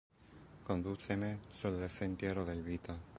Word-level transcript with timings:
Conduce 0.63 1.11
me 1.15 1.37
sur 1.51 1.69
le 1.69 1.87
sentiero 1.87 2.43
del 2.43 2.63
vita. 2.63 2.97